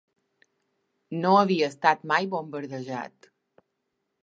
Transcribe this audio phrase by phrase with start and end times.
[1.25, 3.31] No havia estat mai bombardejat